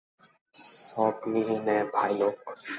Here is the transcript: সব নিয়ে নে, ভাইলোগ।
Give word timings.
সব 0.79 1.15
নিয়ে 1.27 1.55
নে, 1.65 1.77
ভাইলোগ। 1.93 2.35